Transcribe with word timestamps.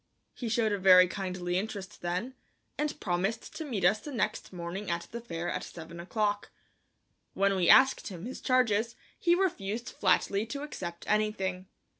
He 0.33 0.49
showed 0.49 0.71
a 0.71 0.79
very 0.79 1.07
kindly 1.07 1.59
interest 1.59 2.01
then, 2.01 2.33
and 2.75 2.99
promised 2.99 3.55
to 3.55 3.63
meet 3.63 3.85
us 3.85 3.99
the 3.99 4.11
next 4.11 4.51
morning 4.51 4.89
at 4.89 5.07
the 5.11 5.21
fair 5.21 5.47
at 5.47 5.63
seven 5.63 5.99
o'clock. 5.99 6.49
When 7.35 7.55
we 7.55 7.69
asked 7.69 8.07
him 8.07 8.25
his 8.25 8.41
charges 8.41 8.95
he 9.19 9.35
refused 9.35 9.89
flatly 9.89 10.47
to 10.47 10.63
accept 10.63 11.05
anything. 11.07 11.67